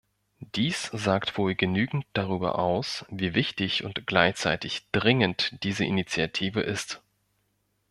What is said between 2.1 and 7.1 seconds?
darüber aus, wie wichtig und gleichzeitig dringend diese Initiative ist.